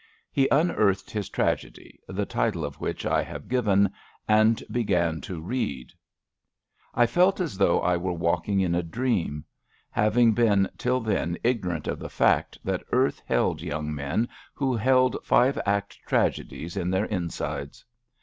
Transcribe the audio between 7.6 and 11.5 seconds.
I were walking in a dream; having been till then